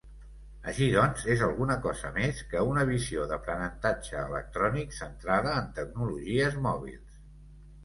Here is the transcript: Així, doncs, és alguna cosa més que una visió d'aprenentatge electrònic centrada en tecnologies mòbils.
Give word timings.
Així, 0.69 0.85
doncs, 0.93 1.25
és 1.33 1.43
alguna 1.47 1.75
cosa 1.83 2.11
més 2.15 2.39
que 2.53 2.63
una 2.69 2.87
visió 2.93 3.27
d'aprenentatge 3.33 4.17
electrònic 4.25 4.99
centrada 5.03 5.55
en 5.61 5.71
tecnologies 5.79 6.61
mòbils. 6.69 7.25